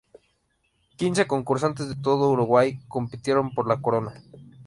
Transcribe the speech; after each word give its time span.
Quince 0.97 1.27
concursantes 1.27 1.87
de 1.87 1.95
todo 1.95 2.31
Uruguay 2.31 2.79
compitieron 2.87 3.53
por 3.53 3.67
la 3.67 3.81
corona. 3.83 4.19